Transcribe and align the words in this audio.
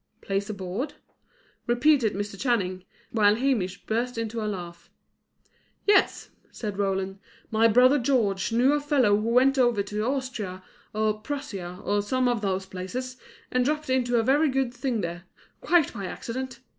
"Place 0.21 0.49
abroad?" 0.49 0.95
repeated 1.67 2.15
Mr. 2.15 2.35
Channing, 2.35 2.85
while 3.11 3.35
Hamish 3.35 3.85
burst 3.85 4.17
into 4.17 4.43
a 4.43 4.49
laugh. 4.49 4.89
"Yes," 5.85 6.31
said 6.49 6.79
Roland. 6.79 7.19
"My 7.51 7.67
brother 7.67 7.99
George 7.99 8.51
knew 8.51 8.73
a 8.73 8.79
fellow 8.79 9.15
who 9.15 9.29
went 9.29 9.59
over 9.59 9.83
to 9.83 10.03
Austria 10.05 10.63
or 10.91 11.21
Prussia, 11.21 11.79
or 11.83 12.01
some 12.01 12.27
of 12.27 12.41
those 12.41 12.65
places, 12.65 13.17
and 13.51 13.63
dropped 13.63 13.91
into 13.91 14.17
a 14.19 14.23
very 14.23 14.49
good 14.49 14.73
thing 14.73 15.01
there, 15.01 15.25
quite 15.61 15.93
by 15.93 16.05
accident. 16.07 16.61